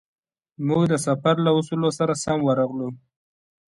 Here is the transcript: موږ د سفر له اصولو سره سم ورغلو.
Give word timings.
موږ 0.67 0.83
د 0.91 0.93
سفر 1.07 1.35
له 1.45 1.51
اصولو 1.57 1.89
سره 1.99 2.13
سم 2.23 2.39
ورغلو. 2.43 2.89